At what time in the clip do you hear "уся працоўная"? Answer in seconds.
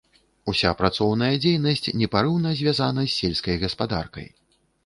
0.51-1.29